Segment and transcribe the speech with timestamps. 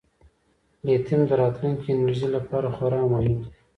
[0.85, 3.49] لیتیم د راتلونکي انرژۍ لپاره خورا مهم دی.